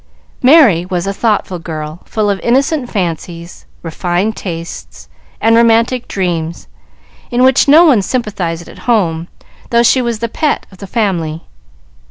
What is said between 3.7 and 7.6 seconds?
refined tastes, and romantic dreams, in